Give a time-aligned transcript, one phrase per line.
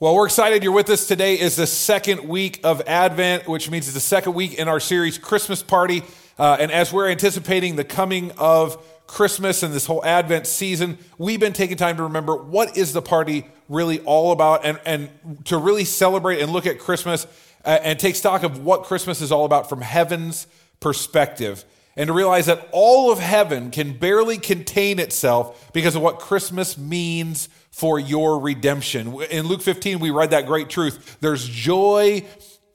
[0.00, 1.06] Well, we're excited you're with us.
[1.06, 4.80] Today is the second week of Advent, which means it's the second week in our
[4.80, 6.02] series, Christmas Party.
[6.36, 11.38] Uh, and as we're anticipating the coming of Christmas and this whole Advent season, we've
[11.38, 15.10] been taking time to remember what is the party really all about and, and
[15.44, 17.28] to really celebrate and look at Christmas
[17.64, 20.48] uh, and take stock of what Christmas is all about from heaven's
[20.80, 21.64] perspective.
[21.96, 26.76] And to realize that all of heaven can barely contain itself because of what Christmas
[26.76, 29.20] means for your redemption.
[29.32, 31.16] In Luke 15, we read that great truth.
[31.20, 32.24] There's joy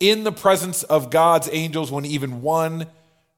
[0.01, 2.85] in the presence of God's angels when even one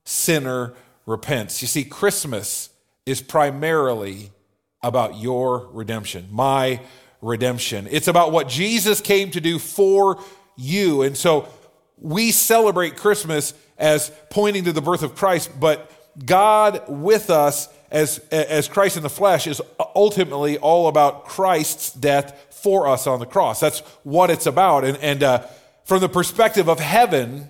[0.04, 0.74] sinner
[1.06, 1.62] repents.
[1.62, 2.72] You see, Christmas
[3.06, 4.32] is primarily
[4.82, 6.82] about your redemption, my
[7.22, 7.88] redemption.
[7.92, 10.20] It's about what Jesus came to do for
[10.58, 11.04] you.
[11.04, 11.48] And so
[12.00, 15.92] we celebrate Christmas as pointing to the birth of Christ, but
[16.26, 19.62] God with us as, as Christ in the flesh is
[19.96, 23.60] ultimately all about Christ's death for us on the cross.
[23.60, 24.86] That's what it's about.
[24.86, 25.40] And, and uh,
[25.84, 27.50] from the perspective of heaven,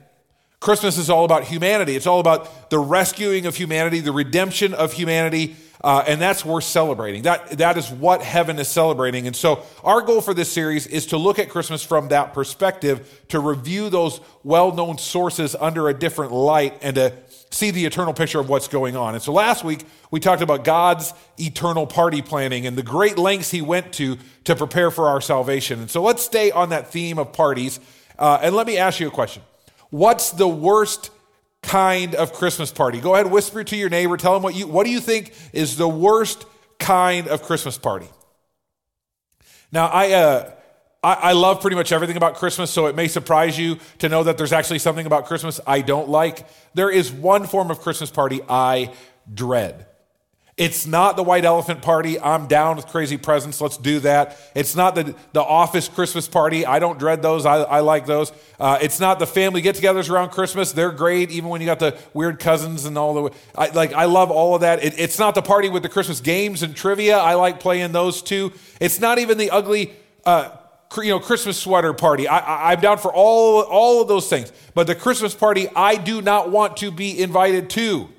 [0.60, 1.96] Christmas is all about humanity.
[1.96, 6.64] It's all about the rescuing of humanity, the redemption of humanity, uh, and that's worth
[6.64, 7.24] celebrating.
[7.24, 9.26] That, that is what heaven is celebrating.
[9.26, 13.24] And so, our goal for this series is to look at Christmas from that perspective,
[13.30, 17.14] to review those well known sources under a different light, and to
[17.52, 19.14] see the eternal picture of what's going on.
[19.14, 23.52] And so, last week, we talked about God's eternal party planning and the great lengths
[23.52, 25.80] he went to to prepare for our salvation.
[25.80, 27.80] And so, let's stay on that theme of parties.
[28.18, 29.44] Uh, and let me ask you a question
[29.90, 31.12] What's the worst
[31.62, 33.00] kind of Christmas party?
[33.00, 35.78] Go ahead, whisper to your neighbor, tell them what you what do you think is
[35.78, 36.46] the worst
[36.80, 38.08] kind of Christmas party?
[39.72, 40.52] Now, I uh,
[41.04, 44.24] I, I love pretty much everything about Christmas, so it may surprise you to know
[44.24, 46.48] that there's actually something about Christmas I don't like.
[46.74, 48.94] There is one form of Christmas party I
[49.34, 49.88] dread.
[50.58, 52.20] It's not the white elephant party.
[52.20, 53.62] I'm down with crazy presents.
[53.62, 54.38] Let's do that.
[54.54, 56.68] It's not the, the office Christmas party.
[56.68, 57.48] I don't dread those.
[57.48, 58.32] I, I like those.
[58.60, 60.72] Uh, it's not the family get togethers around Christmas.
[60.72, 63.36] They're great, even when you got the weird cousins and all the.
[63.56, 64.84] I, like, I love all of that.
[64.84, 67.18] It, it's not the party with the Christmas games and trivia.
[67.18, 68.52] I like playing those too.
[68.80, 69.94] It's not even the ugly.
[70.26, 70.50] Uh,
[70.98, 72.28] you know, Christmas sweater party.
[72.28, 74.52] I, am down for all, all of those things.
[74.74, 78.10] But the Christmas party I do not want to be invited to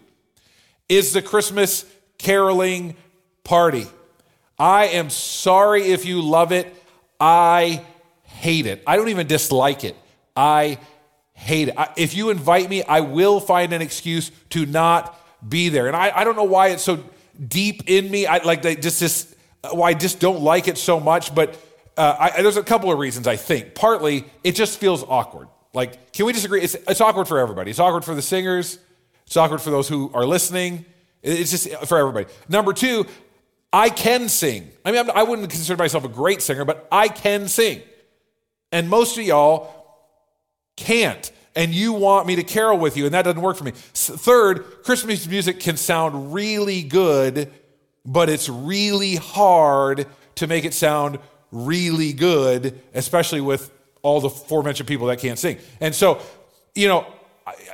[0.89, 1.85] is the Christmas
[2.19, 2.97] caroling
[3.45, 3.87] party.
[4.59, 6.75] I am sorry if you love it.
[7.21, 7.85] I
[8.23, 8.83] hate it.
[8.87, 9.97] I don't even dislike it.
[10.37, 10.79] I
[11.33, 11.77] hate it.
[11.97, 15.89] If you invite me, I will find an excuse to not be there.
[15.89, 17.03] And I, I don't know why it's so
[17.49, 18.27] deep in me.
[18.27, 19.35] I like they just this
[19.65, 21.35] oh, why I just don't like it so much.
[21.35, 21.59] But
[21.97, 23.75] uh, I, there's a couple of reasons I think.
[23.75, 25.49] Partly, it just feels awkward.
[25.75, 26.63] Like, can we disagree?
[26.63, 27.71] It's, it's awkward for everybody.
[27.71, 28.79] It's awkward for the singers.
[29.27, 30.85] It's awkward for those who are listening.
[31.23, 32.27] It's just for everybody.
[32.49, 33.07] Number two,
[33.73, 34.71] I can sing.
[34.85, 37.81] I mean, I wouldn't consider myself a great singer, but I can sing.
[38.71, 39.71] And most of y'all
[40.77, 41.31] can't.
[41.55, 43.73] And you want me to carol with you, and that doesn't work for me.
[43.73, 47.51] Third, Christmas music can sound really good,
[48.05, 51.19] but it's really hard to make it sound
[51.53, 53.71] really good, especially with
[54.03, 55.59] all the aforementioned people that can't sing.
[55.81, 56.21] And so,
[56.75, 57.07] you know,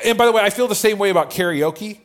[0.05, 2.01] and by the way, I feel the same way about karaoke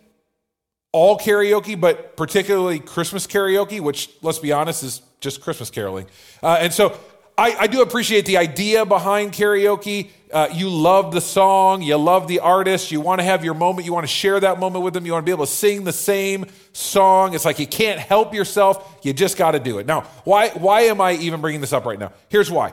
[0.93, 6.05] all karaoke, but particularly Christmas karaoke, which, let's be honest, is just Christmas caroling.
[6.41, 6.97] Uh, and so
[7.43, 10.11] I, I, do appreciate the idea behind karaoke.
[10.31, 13.85] Uh, you love the song, you love the artist, you want to have your moment,
[13.85, 15.83] you want to share that moment with them, you want to be able to sing
[15.83, 17.33] the same song.
[17.33, 19.85] It's like you can't help yourself, you just got to do it.
[19.85, 22.13] Now, why, why am I even bringing this up right now?
[22.29, 22.71] Here's why.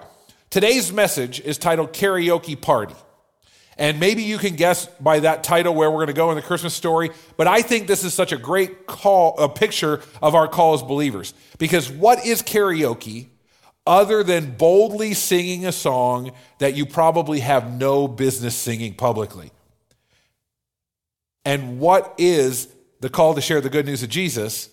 [0.51, 2.95] Today's message is titled Karaoke Party.
[3.77, 6.43] And maybe you can guess by that title where we're going to go in the
[6.43, 7.11] Christmas story.
[7.37, 10.83] But I think this is such a great call, a picture of our call as
[10.83, 11.35] believers.
[11.59, 13.27] Because what is karaoke
[13.87, 19.51] other than boldly singing a song that you probably have no business singing publicly?
[21.45, 22.69] And what is
[23.01, 24.69] the call to share the good news of Jesus,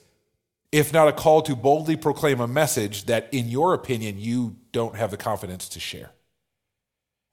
[0.71, 4.95] if not a call to boldly proclaim a message that, in your opinion, you don't
[4.95, 6.11] have the confidence to share?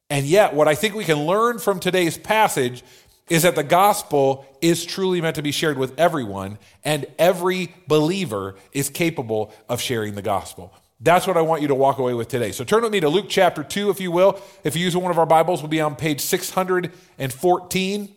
[0.09, 2.85] And yet, what I think we can learn from today's passage
[3.29, 8.55] is that the gospel is truly meant to be shared with everyone, and every believer
[8.73, 10.75] is capable of sharing the gospel.
[11.00, 12.52] That's what I want you to walk away with today.
[12.52, 14.41] So turn with me to Luke chapter 2, if you will.
[14.62, 18.14] If you use one of our Bibles, we'll be on page 614.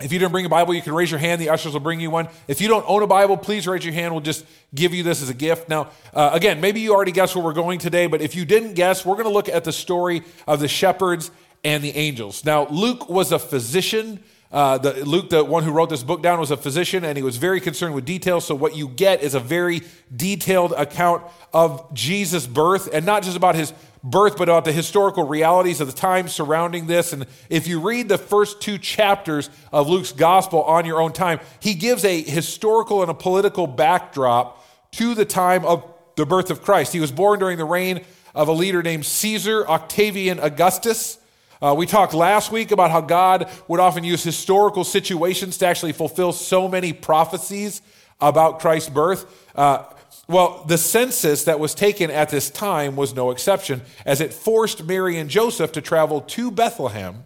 [0.00, 1.40] If you didn't bring a Bible, you can raise your hand.
[1.40, 2.28] The ushers will bring you one.
[2.46, 4.14] If you don't own a Bible, please raise your hand.
[4.14, 5.68] We'll just give you this as a gift.
[5.68, 8.74] Now, uh, again, maybe you already guessed where we're going today, but if you didn't
[8.74, 11.32] guess, we're going to look at the story of the shepherds
[11.64, 12.44] and the angels.
[12.44, 14.22] Now, Luke was a physician.
[14.50, 17.22] Uh, the, Luke, the one who wrote this book down, was a physician and he
[17.22, 18.46] was very concerned with details.
[18.46, 19.82] So, what you get is a very
[20.14, 21.22] detailed account
[21.52, 25.86] of Jesus' birth and not just about his birth, but about the historical realities of
[25.86, 27.12] the time surrounding this.
[27.12, 31.40] And if you read the first two chapters of Luke's gospel on your own time,
[31.60, 35.84] he gives a historical and a political backdrop to the time of
[36.16, 36.92] the birth of Christ.
[36.92, 38.04] He was born during the reign
[38.34, 41.18] of a leader named Caesar Octavian Augustus.
[41.60, 45.92] Uh, we talked last week about how God would often use historical situations to actually
[45.92, 47.82] fulfill so many prophecies
[48.20, 49.26] about Christ's birth.
[49.56, 49.84] Uh,
[50.28, 54.84] well, the census that was taken at this time was no exception, as it forced
[54.84, 57.24] Mary and Joseph to travel to Bethlehem,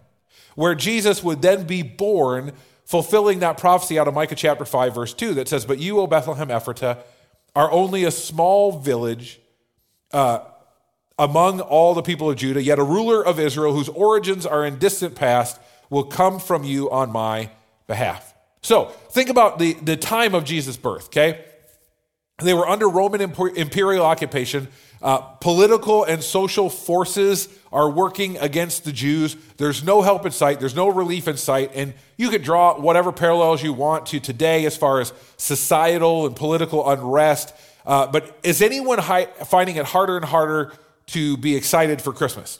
[0.55, 2.53] where Jesus would then be born,
[2.85, 6.07] fulfilling that prophecy out of Micah chapter 5, verse 2, that says, But you, O
[6.07, 6.99] Bethlehem Ephratah,
[7.55, 9.39] are only a small village
[10.11, 10.39] uh,
[11.17, 14.79] among all the people of Judah, yet a ruler of Israel whose origins are in
[14.79, 17.49] distant past will come from you on my
[17.87, 18.33] behalf.
[18.61, 21.43] So think about the, the time of Jesus' birth, okay?
[22.41, 24.67] They were under Roman imperial occupation.
[25.01, 29.35] Uh, political and social forces are working against the Jews.
[29.57, 31.71] There's no help in sight, there's no relief in sight.
[31.75, 36.35] And you could draw whatever parallels you want to today as far as societal and
[36.35, 37.53] political unrest.
[37.85, 40.71] Uh, but is anyone hi- finding it harder and harder
[41.13, 42.59] to be excited for Christmas?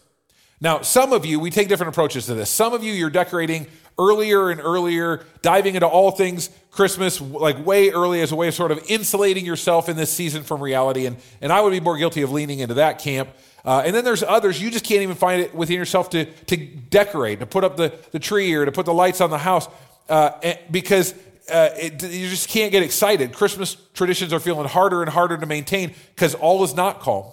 [0.61, 2.50] Now, some of you, we take different approaches to this.
[2.50, 3.67] Some of you, you're decorating
[4.00, 8.53] earlier and earlier, diving into all things Christmas, like way early as a way of
[8.53, 11.05] sort of insulating yourself in this season from reality.
[11.05, 13.29] And, and I would be more guilty of leaning into that camp.
[13.65, 16.57] Uh, and then there's others, you just can't even find it within yourself to, to
[16.57, 19.67] decorate, to put up the, the tree or to put the lights on the house
[20.09, 20.31] uh,
[20.71, 21.13] because
[21.51, 23.33] uh, it, you just can't get excited.
[23.33, 27.25] Christmas traditions are feeling harder and harder to maintain because all is not calm.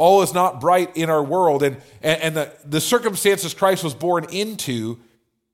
[0.00, 1.62] All is not bright in our world.
[1.62, 4.98] And, and, and the, the circumstances Christ was born into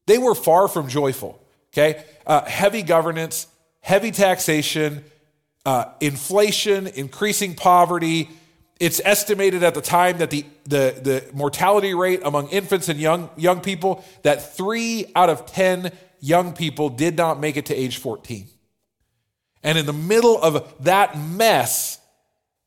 [0.06, 2.04] they were far from joyful, okay?
[2.24, 3.48] Uh, heavy governance,
[3.80, 5.04] heavy taxation,
[5.64, 8.28] uh, inflation, increasing poverty.
[8.78, 13.30] It's estimated at the time that the, the, the mortality rate among infants and young,
[13.36, 15.90] young people, that three out of 10
[16.20, 18.46] young people did not make it to age 14.
[19.64, 21.98] And in the middle of that mess,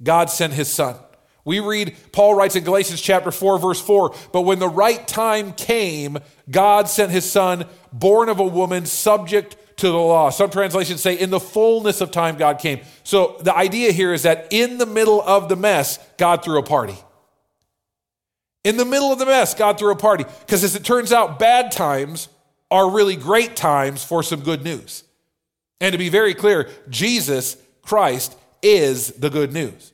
[0.04, 0.98] God sent his son.
[1.46, 5.54] We read, Paul writes in Galatians chapter 4, verse 4, but when the right time
[5.54, 6.18] came,
[6.50, 10.30] God sent his son, born of a woman, subject to the law.
[10.30, 12.82] Some translations say, in the fullness of time, God came.
[13.04, 16.64] So the idea here is that in the middle of the mess, God threw a
[16.64, 16.98] party.
[18.64, 20.26] In the middle of the mess, God threw a party.
[20.42, 22.28] Because as it turns out, bad times
[22.70, 25.04] are really great times for some good news.
[25.80, 29.94] And to be very clear, Jesus Christ is the good news.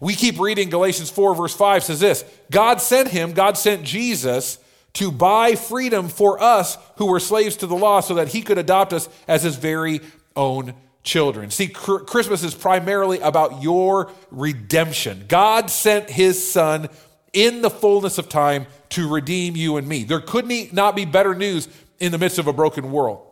[0.00, 4.58] We keep reading Galatians 4, verse 5 says this God sent him, God sent Jesus
[4.94, 8.58] to buy freedom for us who were slaves to the law so that he could
[8.58, 10.00] adopt us as his very
[10.34, 11.50] own children.
[11.50, 15.26] See, Christmas is primarily about your redemption.
[15.28, 16.88] God sent his son
[17.32, 20.04] in the fullness of time to redeem you and me.
[20.04, 21.68] There could not be better news
[22.00, 23.22] in the midst of a broken world.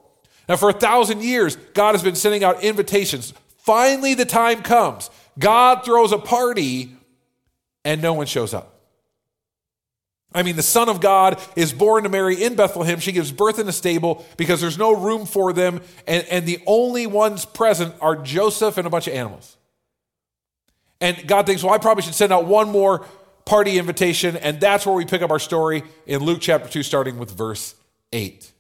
[0.49, 3.33] Now, for a thousand years, God has been sending out invitations.
[3.59, 5.09] Finally, the time comes
[5.39, 6.97] God throws a party
[7.85, 8.75] and no one shows up.
[10.35, 12.99] I mean, the Son of God is born to Mary in Bethlehem.
[12.99, 16.61] She gives birth in a stable because there's no room for them, and, and the
[16.67, 19.57] only ones present are Joseph and a bunch of animals.
[21.01, 23.07] And God thinks, well, I probably should send out one more
[23.45, 27.17] party invitation, and that's where we pick up our story in Luke chapter 2, starting
[27.17, 27.77] with verse
[28.13, 28.51] 8.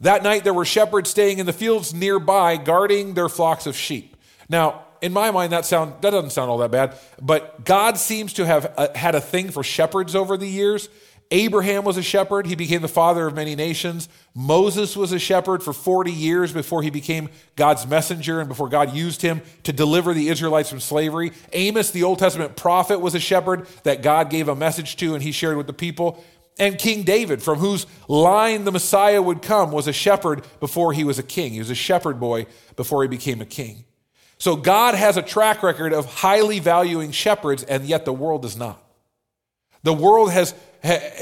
[0.00, 4.16] That night there were shepherds staying in the fields nearby, guarding their flocks of sheep.
[4.48, 6.96] Now, in my mind, that sound that doesn't sound all that bad.
[7.20, 10.88] But God seems to have uh, had a thing for shepherds over the years.
[11.32, 12.46] Abraham was a shepherd.
[12.46, 14.08] He became the father of many nations.
[14.34, 18.92] Moses was a shepherd for 40 years before he became God's messenger and before God
[18.92, 21.32] used him to deliver the Israelites from slavery.
[21.52, 25.22] Amos, the Old Testament prophet, was a shepherd that God gave a message to and
[25.22, 26.22] he shared with the people.
[26.58, 31.04] And King David, from whose line the Messiah would come, was a shepherd before he
[31.04, 31.52] was a king.
[31.52, 33.84] He was a shepherd boy before he became a king.
[34.40, 38.56] So God has a track record of highly valuing shepherds, and yet the world does
[38.56, 38.82] not.
[39.82, 40.54] The world has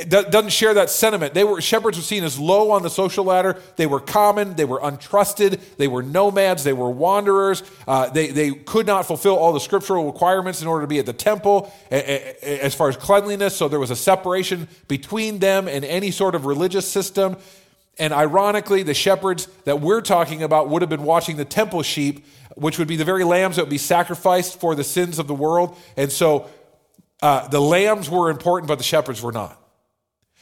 [0.08, 1.34] doesn't share that sentiment.
[1.34, 3.60] They were shepherds were seen as low on the social ladder.
[3.74, 4.54] They were common.
[4.54, 5.60] They were untrusted.
[5.78, 6.62] They were nomads.
[6.62, 7.64] They were wanderers.
[7.88, 11.06] Uh, they they could not fulfill all the scriptural requirements in order to be at
[11.06, 13.56] the temple as far as cleanliness.
[13.56, 17.36] So there was a separation between them and any sort of religious system.
[17.98, 22.24] And ironically, the shepherds that we're talking about would have been watching the temple sheep
[22.58, 25.34] which would be the very lambs that would be sacrificed for the sins of the
[25.34, 25.76] world.
[25.96, 26.48] And so
[27.22, 29.60] uh, the lambs were important, but the shepherds were not.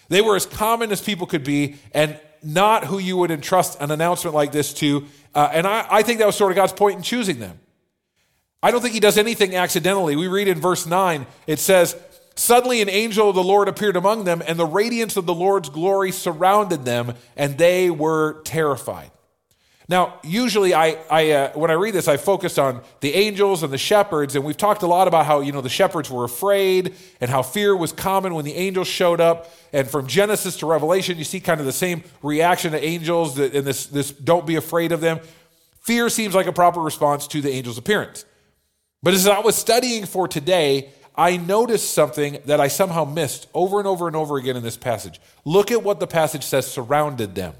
[0.08, 3.90] They were as common as people could be, and not who you would entrust an
[3.90, 5.06] announcement like this to.
[5.34, 7.58] Uh, and I, I think that was sort of God's point in choosing them.
[8.62, 10.16] I don't think he does anything accidentally.
[10.16, 11.96] We read in verse 9, it says,
[12.38, 15.70] Suddenly, an angel of the Lord appeared among them, and the radiance of the Lord's
[15.70, 19.10] glory surrounded them, and they were terrified.
[19.88, 23.72] Now, usually, I, I uh, when I read this, I focus on the angels and
[23.72, 26.94] the shepherds, and we've talked a lot about how you know the shepherds were afraid
[27.20, 29.48] and how fear was common when the angels showed up.
[29.72, 33.64] And from Genesis to Revelation, you see kind of the same reaction to angels and
[33.64, 35.20] this this don't be afraid of them.
[35.82, 38.24] Fear seems like a proper response to the angel's appearance.
[39.04, 43.78] But as I was studying for today, I noticed something that I somehow missed over
[43.78, 45.20] and over and over again in this passage.
[45.44, 47.54] Look at what the passage says surrounded them.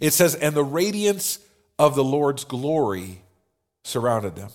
[0.00, 1.38] It says, and the radiance
[1.78, 3.22] of the Lord's glory
[3.84, 4.50] surrounded them.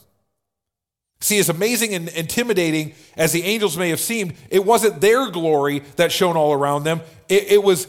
[1.22, 5.80] See, as amazing and intimidating as the angels may have seemed, it wasn't their glory
[5.96, 7.02] that shone all around them.
[7.30, 7.88] It, it was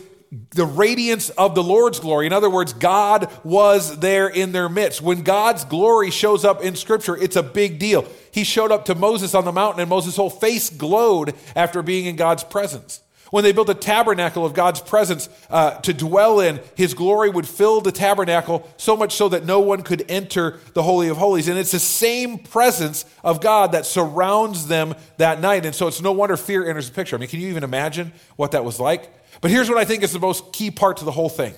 [0.55, 2.27] the radiance of the Lord's glory.
[2.27, 5.03] In other words, God was there in their midst.
[5.03, 8.07] When God's glory shows up in Scripture, it's a big deal.
[8.33, 12.07] He showed up to Moses on the mountain, and Moses' whole face glowed after being
[12.07, 13.01] in God's presence.
[13.31, 17.47] When they built a tabernacle of God's presence uh, to dwell in, his glory would
[17.47, 21.49] fill the tabernacle so much so that no one could enter the Holy of Holies.
[21.49, 25.67] And it's the same presence of God that surrounds them that night.
[25.67, 27.17] And so it's no wonder fear enters the picture.
[27.17, 29.13] I mean, can you even imagine what that was like?
[29.41, 31.55] But here's what I think is the most key part to the whole thing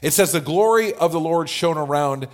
[0.00, 2.26] it says, The glory of the Lord shone around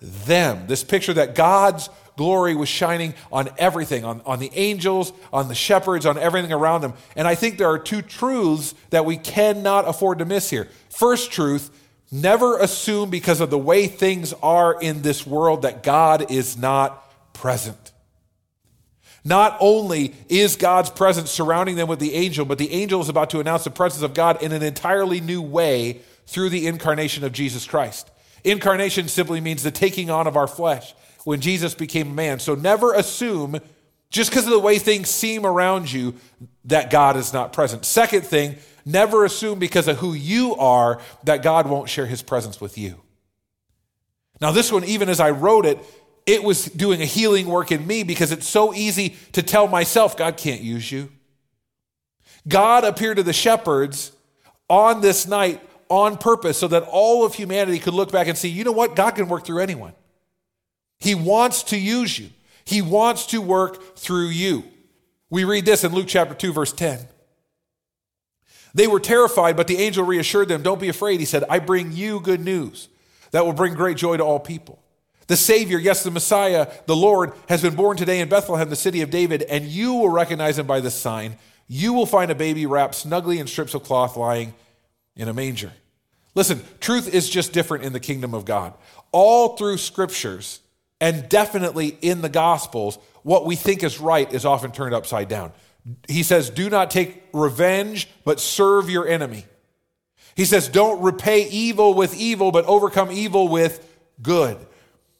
[0.00, 0.66] them.
[0.66, 5.54] This picture that God's glory was shining on everything, on, on the angels, on the
[5.54, 6.94] shepherds, on everything around them.
[7.14, 10.68] And I think there are two truths that we cannot afford to miss here.
[10.88, 11.70] First truth,
[12.10, 17.02] never assume because of the way things are in this world that God is not
[17.34, 17.92] present.
[19.24, 23.30] Not only is God's presence surrounding them with the angel, but the angel is about
[23.30, 27.32] to announce the presence of God in an entirely new way through the incarnation of
[27.32, 28.08] Jesus Christ.
[28.46, 32.38] Incarnation simply means the taking on of our flesh when Jesus became man.
[32.38, 33.58] So never assume,
[34.08, 36.14] just because of the way things seem around you,
[36.64, 37.84] that God is not present.
[37.84, 42.60] Second thing, never assume because of who you are that God won't share his presence
[42.60, 43.00] with you.
[44.40, 45.80] Now, this one, even as I wrote it,
[46.24, 50.16] it was doing a healing work in me because it's so easy to tell myself,
[50.16, 51.10] God can't use you.
[52.46, 54.12] God appeared to the shepherds
[54.68, 58.48] on this night on purpose so that all of humanity could look back and see,
[58.48, 58.96] you know what?
[58.96, 59.92] God can work through anyone.
[60.98, 62.30] He wants to use you,
[62.64, 64.64] He wants to work through you.
[65.28, 67.00] We read this in Luke chapter 2, verse 10.
[68.74, 71.20] They were terrified, but the angel reassured them, Don't be afraid.
[71.20, 72.88] He said, I bring you good news
[73.30, 74.82] that will bring great joy to all people.
[75.28, 79.02] The Savior, yes, the Messiah, the Lord, has been born today in Bethlehem, the city
[79.02, 81.36] of David, and you will recognize him by this sign.
[81.66, 84.54] You will find a baby wrapped snugly in strips of cloth lying
[85.16, 85.72] in a manger.
[86.34, 88.74] Listen, truth is just different in the kingdom of God.
[89.10, 90.60] All through scriptures,
[91.00, 95.52] and definitely in the Gospels, what we think is right is often turned upside down.
[96.08, 99.46] He says, Do not take revenge, but serve your enemy.
[100.34, 103.82] He says, Don't repay evil with evil, but overcome evil with
[104.22, 104.58] good.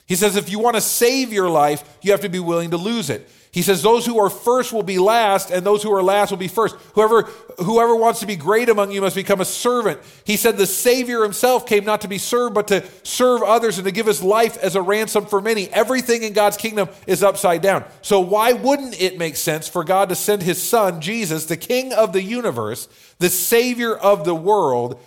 [0.06, 2.76] He says, if you want to save your life, you have to be willing to
[2.76, 3.28] lose it.
[3.50, 6.36] He says, those who are first will be last, and those who are last will
[6.36, 6.76] be first.
[6.94, 7.22] Whoever,
[7.64, 9.98] whoever wants to be great among you must become a servant.
[10.24, 13.86] He said, the Savior himself came not to be served, but to serve others and
[13.86, 15.70] to give his life as a ransom for many.
[15.70, 17.84] Everything in God's kingdom is upside down.
[18.02, 21.94] So, why wouldn't it make sense for God to send his son, Jesus, the King
[21.94, 22.88] of the universe,
[23.20, 25.00] the Savior of the world,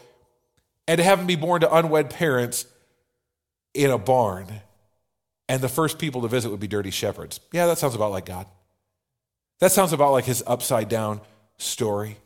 [0.87, 2.65] and to have him be born to unwed parents
[3.75, 4.61] in a barn?
[5.49, 7.41] And the first people to visit would be dirty shepherds.
[7.51, 8.45] Yeah, that sounds about like God.
[9.59, 11.19] That sounds about like his upside down
[11.57, 12.17] story.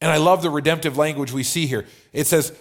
[0.00, 1.86] And I love the redemptive language we see here.
[2.12, 2.52] It says,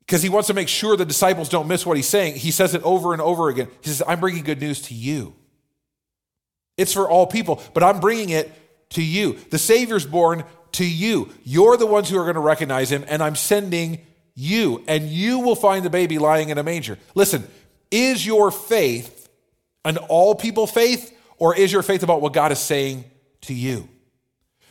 [0.00, 2.74] because he wants to make sure the disciples don't miss what he's saying, he says
[2.74, 3.68] it over and over again.
[3.80, 5.34] He says, I'm bringing good news to you.
[6.76, 8.52] It's for all people, but I'm bringing it
[8.90, 9.38] to you.
[9.50, 11.32] The Savior's born to you.
[11.42, 15.40] You're the ones who are going to recognize him, and I'm sending you, and you
[15.40, 16.98] will find the baby lying in a manger.
[17.14, 17.48] Listen,
[17.90, 19.21] is your faith
[19.84, 23.04] an all people faith, or is your faith about what God is saying
[23.42, 23.88] to you?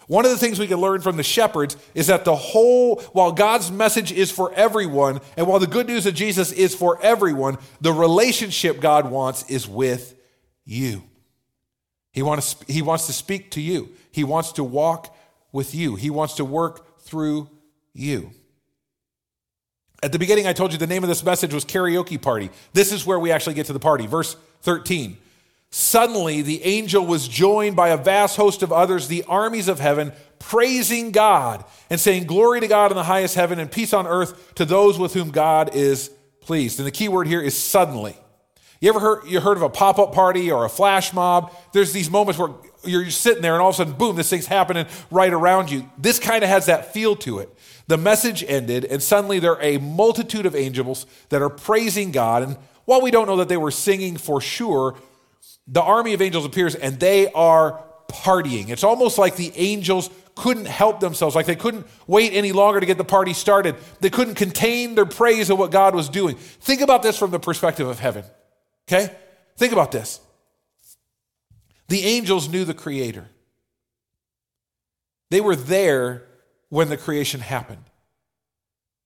[0.07, 3.31] One of the things we can learn from the shepherds is that the whole, while
[3.31, 7.57] God's message is for everyone, and while the good news of Jesus is for everyone,
[7.79, 10.15] the relationship God wants is with
[10.65, 11.03] you.
[12.11, 15.15] He wants, he wants to speak to you, He wants to walk
[15.53, 17.49] with you, He wants to work through
[17.93, 18.31] you.
[20.03, 22.49] At the beginning, I told you the name of this message was Karaoke Party.
[22.73, 24.07] This is where we actually get to the party.
[24.07, 25.17] Verse 13.
[25.69, 30.11] Suddenly, the angel was joined by a vast host of others, the armies of heaven,
[30.39, 34.55] praising God and saying, Glory to God in the highest heaven and peace on earth
[34.55, 36.09] to those with whom God is
[36.41, 36.79] pleased.
[36.79, 38.17] And the key word here is suddenly.
[38.81, 41.53] You ever heard, you heard of a pop up party or a flash mob?
[41.71, 42.49] There's these moments where
[42.83, 45.89] you're sitting there and all of a sudden, boom, this thing's happening right around you.
[45.97, 47.49] This kind of has that feel to it.
[47.87, 52.43] The message ended, and suddenly there are a multitude of angels that are praising God.
[52.43, 54.95] And while we don't know that they were singing for sure,
[55.67, 58.69] the army of angels appears and they are partying.
[58.69, 62.85] It's almost like the angels couldn't help themselves, like they couldn't wait any longer to
[62.85, 63.75] get the party started.
[63.99, 66.35] They couldn't contain their praise of what God was doing.
[66.35, 68.23] Think about this from the perspective of heaven,
[68.87, 69.13] okay?
[69.57, 70.19] Think about this.
[71.91, 73.27] The angels knew the Creator,
[75.29, 76.23] they were there
[76.69, 77.83] when the creation happened.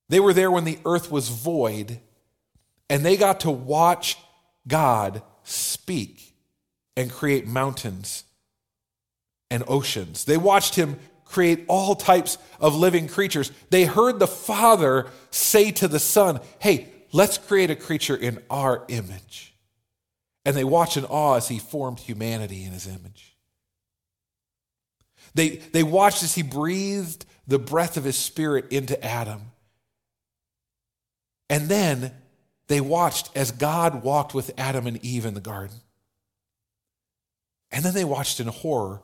[0.08, 2.00] They were there when the earth was void,
[2.88, 4.20] and they got to watch
[4.68, 6.36] God speak
[6.96, 8.24] and create mountains
[9.50, 10.26] and oceans.
[10.26, 13.52] They watched him create all types of living creatures.
[13.72, 18.86] They heard the Father say to the Son, Hey, let's create a creature in our
[18.90, 19.55] image.
[20.46, 23.36] And they watched in awe as he formed humanity in his image.
[25.34, 29.42] They, they watched as he breathed the breath of his spirit into Adam.
[31.50, 32.12] And then
[32.68, 35.78] they watched as God walked with Adam and Eve in the garden.
[37.72, 39.02] And then they watched in horror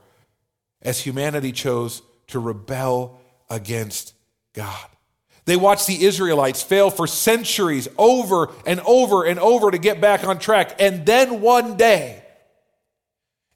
[0.82, 3.20] as humanity chose to rebel
[3.50, 4.14] against
[4.54, 4.88] God.
[5.46, 10.24] They watched the Israelites fail for centuries over and over and over to get back
[10.24, 10.76] on track.
[10.80, 12.22] And then one day,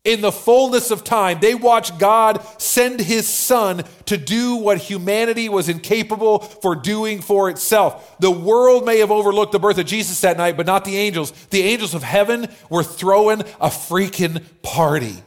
[0.04, 5.50] in the fullness of time, they watched God send his son to do what humanity
[5.50, 8.16] was incapable for doing for itself.
[8.20, 11.32] The world may have overlooked the birth of Jesus that night, but not the angels.
[11.50, 15.24] The angels of heaven were throwing a freaking party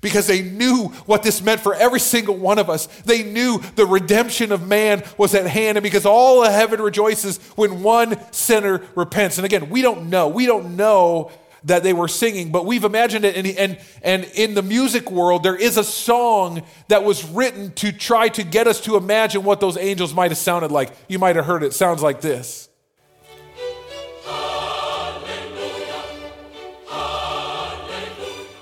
[0.00, 2.86] because they knew what this meant for every single one of us.
[3.04, 7.38] They knew the redemption of man was at hand, and because all of heaven rejoices
[7.56, 9.38] when one sinner repents.
[9.38, 10.28] And again, we don't know.
[10.28, 11.30] We don't know
[11.64, 13.36] that they were singing, but we've imagined it.
[13.36, 17.92] And, and, and in the music world, there is a song that was written to
[17.92, 20.90] try to get us to imagine what those angels might have sounded like.
[21.06, 21.66] You might have heard it.
[21.66, 22.69] it sounds like this.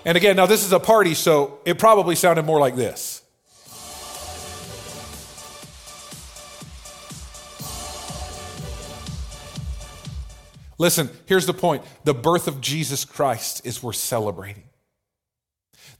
[0.08, 3.22] And again, now this is a party, so it probably sounded more like this.
[10.78, 14.62] Listen, here's the point the birth of Jesus Christ is worth celebrating.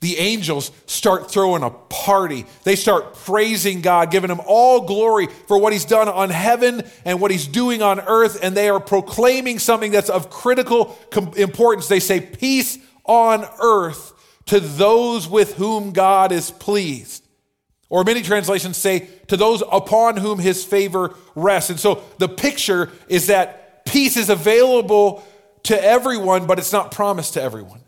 [0.01, 2.47] The angels start throwing a party.
[2.65, 7.21] They start praising God, giving him all glory for what he's done on heaven and
[7.21, 8.39] what he's doing on earth.
[8.43, 10.97] And they are proclaiming something that's of critical
[11.37, 11.89] importance.
[11.89, 14.13] They say, Peace on earth
[14.47, 17.25] to those with whom God is pleased.
[17.91, 21.71] Or many translations say, to those upon whom his favor rests.
[21.71, 25.25] And so the picture is that peace is available
[25.65, 27.81] to everyone, but it's not promised to everyone.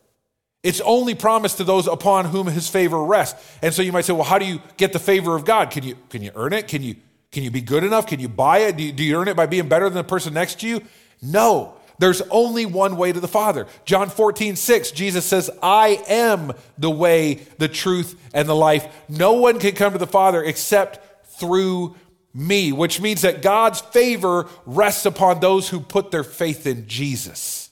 [0.62, 3.58] It's only promised to those upon whom his favor rests.
[3.62, 5.70] And so you might say, well, how do you get the favor of God?
[5.70, 6.68] Can you, can you earn it?
[6.68, 6.96] Can you,
[7.32, 8.06] can you be good enough?
[8.06, 8.76] Can you buy it?
[8.76, 10.82] Do you, do you earn it by being better than the person next to you?
[11.22, 11.76] No.
[12.00, 13.66] There's only one way to the Father.
[13.84, 18.86] John 14, 6, Jesus says, I am the way, the truth, and the life.
[19.10, 21.94] No one can come to the Father except through
[22.32, 27.70] me, which means that God's favor rests upon those who put their faith in Jesus.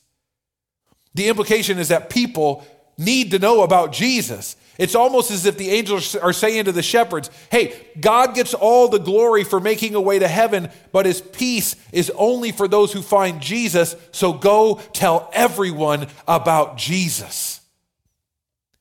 [1.15, 2.67] The implication is that people
[2.99, 4.57] need to know about Jesus.
[4.79, 8.89] It's almost as if the angels are saying to the shepherds, hey, God gets all
[8.89, 12.93] the glory for making a way to heaven, but his peace is only for those
[12.93, 13.97] who find Jesus.
[14.13, 17.61] So go tell everyone about Jesus.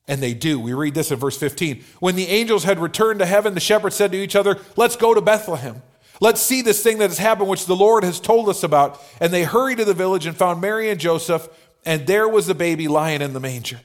[0.08, 0.60] And they do.
[0.60, 1.84] We read this in verse 15.
[2.00, 5.16] When the angels had returned to heaven, the shepherds said to each other, Let's go
[5.16, 5.82] to Bethlehem.
[6.22, 9.02] Let's see this thing that has happened, which the Lord has told us about.
[9.20, 11.50] And they hurried to the village and found Mary and Joseph,
[11.86, 13.82] and there was the baby lying in the manger.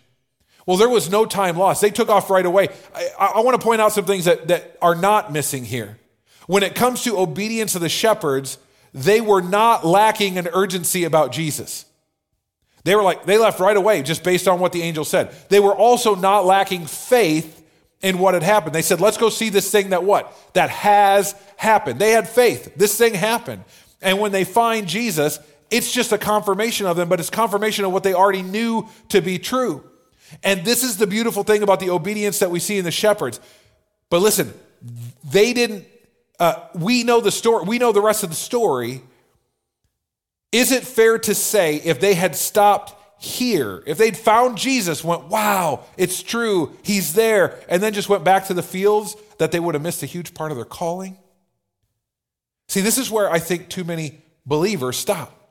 [0.67, 1.81] Well, there was no time lost.
[1.81, 2.69] They took off right away.
[2.95, 5.99] I, I, want to point out some things that, that are not missing here.
[6.47, 8.59] When it comes to obedience of the shepherds,
[8.95, 11.85] they were not lacking an urgency about Jesus.
[12.85, 15.35] They were like, they left right away just based on what the angel said.
[15.49, 17.65] They were also not lacking faith
[18.01, 18.75] in what had happened.
[18.75, 20.33] They said, let's go see this thing that what?
[20.55, 22.01] That has happened.
[22.01, 22.73] They had faith.
[22.77, 23.65] This thing happened.
[24.01, 25.39] And when they find Jesus,
[25.71, 29.21] it's just a confirmation of them, but it's confirmation of what they already knew to
[29.21, 29.89] be true.
[30.43, 33.41] And this is the beautiful thing about the obedience that we see in the shepherds.
[34.11, 34.53] But listen,
[35.31, 35.87] they didn't,
[36.39, 39.03] uh, we know the story, we know the rest of the story.
[40.51, 45.29] Is it fair to say if they had stopped here, if they'd found Jesus, went,
[45.29, 49.61] wow, it's true, he's there, and then just went back to the fields, that they
[49.61, 51.17] would have missed a huge part of their calling?
[52.69, 55.42] See, this is where I think too many believers stop.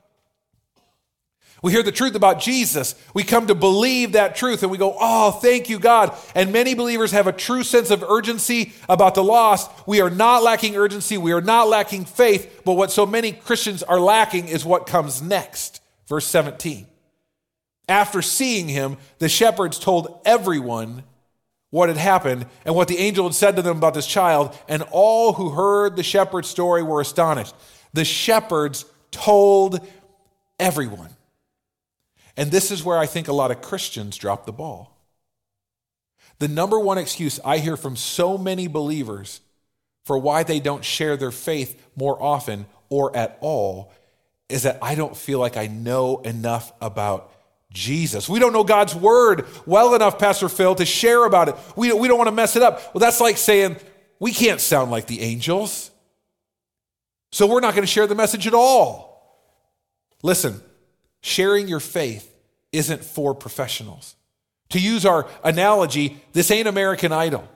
[1.62, 2.96] We hear the truth about Jesus.
[3.14, 6.12] We come to believe that truth and we go, Oh, thank you, God.
[6.34, 9.70] And many believers have a true sense of urgency about the lost.
[9.86, 11.16] We are not lacking urgency.
[11.18, 12.62] We are not lacking faith.
[12.64, 15.80] But what so many Christians are lacking is what comes next.
[16.08, 16.88] Verse 17.
[17.88, 21.04] After seeing him, the shepherds told everyone
[21.70, 24.58] what had happened and what the angel had said to them about this child.
[24.68, 27.54] And all who heard the shepherd's story were astonished.
[27.92, 29.86] The shepherds told
[30.58, 31.10] everyone.
[32.36, 34.96] And this is where I think a lot of Christians drop the ball.
[36.38, 39.40] The number one excuse I hear from so many believers
[40.04, 43.92] for why they don't share their faith more often or at all
[44.48, 47.32] is that I don't feel like I know enough about
[47.72, 48.28] Jesus.
[48.28, 51.56] We don't know God's word well enough, Pastor Phill, to share about it.
[51.76, 52.94] We, we don't want to mess it up.
[52.94, 53.76] Well, that's like saying
[54.18, 55.90] we can't sound like the angels.
[57.30, 59.12] So we're not going to share the message at all.
[60.22, 60.60] Listen,
[61.22, 62.28] sharing your faith
[62.72, 64.14] isn't for professionals.
[64.70, 67.48] To use our analogy, this ain't American Idol.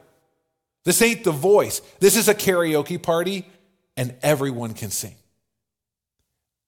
[0.85, 1.81] This ain't The Voice.
[1.99, 3.47] This is a karaoke party,
[3.97, 5.17] and everyone can sing.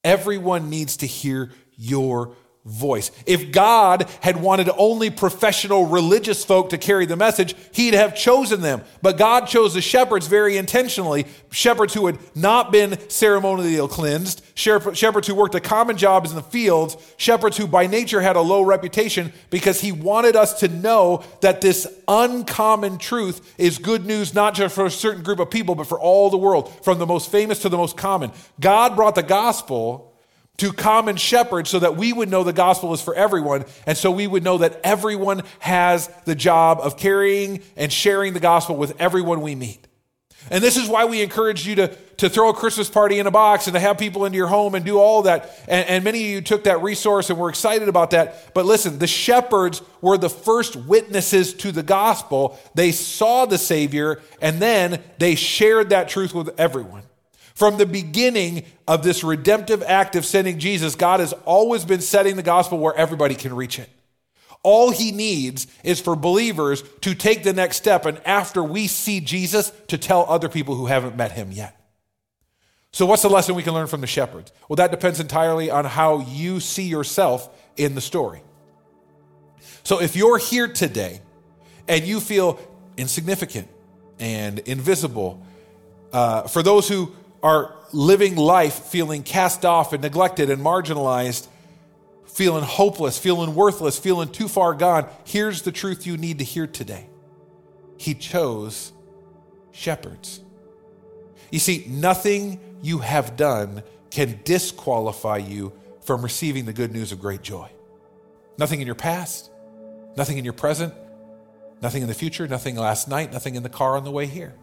[0.03, 3.11] Everyone needs to hear your voice.
[3.25, 8.61] If God had wanted only professional religious folk to carry the message, he'd have chosen
[8.61, 8.83] them.
[9.01, 15.27] But God chose the shepherds very intentionally, shepherds who had not been ceremonially cleansed, shepherds
[15.27, 18.63] who worked a common jobs in the fields, shepherds who by nature had a low
[18.63, 24.55] reputation because he wanted us to know that this uncommon truth is good news not
[24.55, 27.31] just for a certain group of people but for all the world, from the most
[27.31, 28.31] famous to the most common.
[28.61, 30.08] God brought the gospel
[30.59, 33.65] to common shepherds so that we would know the gospel is for everyone.
[33.87, 38.41] And so we would know that everyone has the job of carrying and sharing the
[38.41, 39.87] gospel with everyone we meet.
[40.51, 43.31] And this is why we encourage you to, to throw a Christmas party in a
[43.31, 45.51] box and to have people into your home and do all that.
[45.69, 48.55] And, and many of you took that resource and were excited about that.
[48.55, 52.59] But listen, the shepherds were the first witnesses to the gospel.
[52.75, 57.03] They saw the Savior and then they shared that truth with everyone.
[57.59, 62.37] From the beginning of this redemptive act of sending Jesus, God has always been setting
[62.37, 63.91] the gospel where everybody can reach it.
[64.63, 69.19] All he needs is for believers to take the next step, and after we see
[69.19, 71.77] Jesus, to tell other people who haven't met him yet.
[72.93, 74.53] So, what's the lesson we can learn from the shepherds?
[74.69, 78.41] Well, that depends entirely on how you see yourself in the story.
[79.83, 81.23] So, if you're here today
[81.89, 82.61] and you feel
[82.97, 83.67] insignificant
[84.21, 85.45] and invisible,
[86.13, 91.47] uh, for those who are living life feeling cast off and neglected and marginalized,
[92.27, 96.67] feeling hopeless, feeling worthless, feeling too far gone, here's the truth you need to hear
[96.67, 97.09] today.
[97.97, 98.93] He chose
[99.73, 100.41] shepherds.
[101.51, 105.73] You see, nothing you have done can disqualify you
[106.03, 107.69] from receiving the good news of great joy.
[108.59, 109.51] Nothing in your past,
[110.17, 110.93] nothing in your present,
[111.81, 114.55] nothing in the future, nothing last night, nothing in the car on the way here.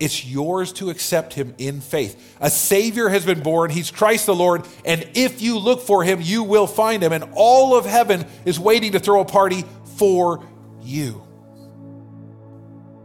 [0.00, 2.36] It's yours to accept him in faith.
[2.40, 3.70] A Savior has been born.
[3.70, 4.66] He's Christ the Lord.
[4.84, 7.12] And if you look for him, you will find him.
[7.12, 9.64] And all of heaven is waiting to throw a party
[9.96, 10.44] for
[10.80, 11.26] you.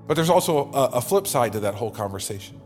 [0.08, 2.60] But there's also a, a flip side to that whole conversation.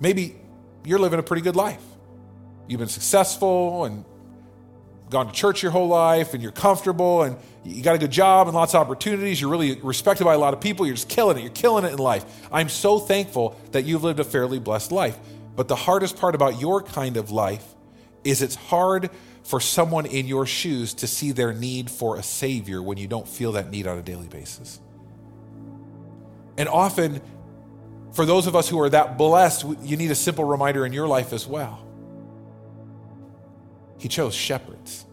[0.00, 0.36] Maybe
[0.84, 1.82] you're living a pretty good life.
[2.66, 4.04] You've been successful and
[5.10, 8.46] gone to church your whole life and you're comfortable and you got a good job
[8.46, 9.40] and lots of opportunities.
[9.40, 10.86] You're really respected by a lot of people.
[10.86, 11.42] You're just killing it.
[11.42, 12.24] You're killing it in life.
[12.52, 15.18] I'm so thankful that you've lived a fairly blessed life.
[15.56, 17.64] But the hardest part about your kind of life
[18.24, 19.10] is it's hard
[19.42, 23.26] for someone in your shoes to see their need for a savior when you don't
[23.26, 24.78] feel that need on a daily basis.
[26.58, 27.20] And often,
[28.12, 31.06] for those of us who are that blessed, you need a simple reminder in your
[31.06, 31.87] life as well.
[33.98, 35.04] He chose shepherds.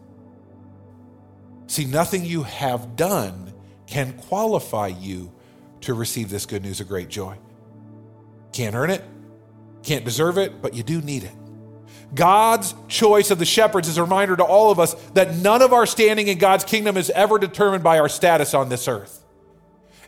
[1.67, 3.53] See, nothing you have done
[3.87, 5.31] can qualify you
[5.81, 7.37] to receive this good news of great joy.
[8.53, 9.03] Can't earn it,
[9.83, 11.33] can't deserve it, but you do need it.
[12.13, 15.73] God's choice of the shepherds is a reminder to all of us that none of
[15.73, 19.24] our standing in God's kingdom is ever determined by our status on this earth.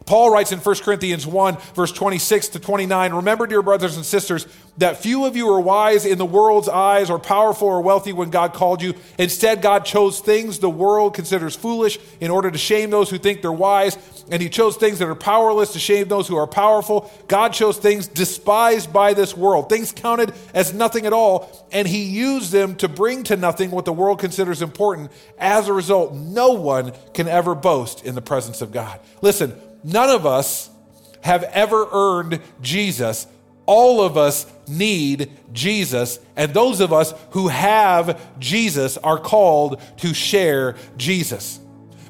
[0.08, 4.48] Paul writes in 1 Corinthians 1, verse 26 to 29 Remember, dear brothers and sisters,
[4.78, 8.30] that few of you are wise in the world's eyes or powerful or wealthy when
[8.30, 8.94] God called you.
[9.18, 13.42] Instead, God chose things the world considers foolish in order to shame those who think
[13.42, 13.98] they're wise.
[14.32, 17.12] And He chose things that are powerless to shame those who are powerful.
[17.28, 21.68] God chose things despised by this world, things counted as nothing at all.
[21.74, 25.12] And He used them to bring to nothing what the world considers important.
[25.38, 29.02] As a result, no one can ever boast in the presence of God.
[29.22, 30.70] Listen, None of us
[31.22, 33.26] have ever earned Jesus,
[33.66, 40.14] all of us need Jesus, and those of us who have Jesus are called to
[40.14, 41.62] share Jesus.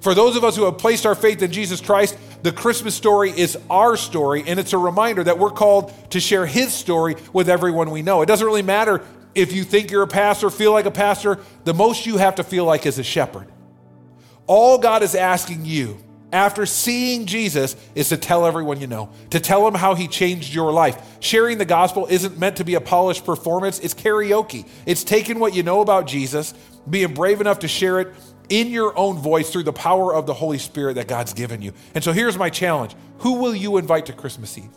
[0.02, 3.30] For those of us who have placed our faith in Jesus Christ, the Christmas story
[3.30, 7.48] is our story, and it's a reminder that we're called to share his story with
[7.48, 8.24] everyone we know.
[8.24, 11.76] It doesn't really matter if you think you're a pastor, feel like a pastor, the
[11.76, 13.48] most you have to feel like is a shepherd.
[14.48, 16.00] All God is asking you
[16.32, 20.54] after seeing Jesus is to tell everyone you know, to tell them how he changed
[20.54, 21.18] your life.
[21.22, 24.68] Sharing the gospel isn't meant to be a polished performance, it's karaoke.
[24.86, 26.54] It's taking what you know about Jesus,
[26.90, 28.14] being brave enough to share it
[28.50, 31.74] in your own voice through the power of the Holy Spirit that God's given you.
[31.96, 34.70] And so here's my challenge Who will you invite to Christmas Eve?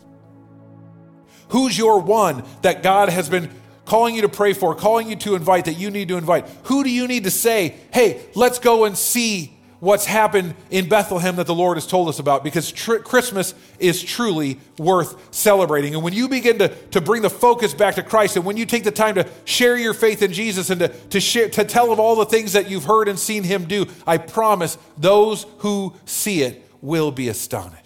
[1.49, 3.49] Who's your one that God has been
[3.83, 6.47] calling you to pray for, calling you to invite, that you need to invite?
[6.65, 11.35] Who do you need to say, hey, let's go and see what's happened in Bethlehem
[11.35, 15.95] that the Lord has told us about because tr- Christmas is truly worth celebrating.
[15.95, 18.65] And when you begin to, to bring the focus back to Christ and when you
[18.65, 21.91] take the time to share your faith in Jesus and to, to, share, to tell
[21.91, 25.95] of all the things that you've heard and seen Him do, I promise those who
[26.05, 27.80] see it will be astonished.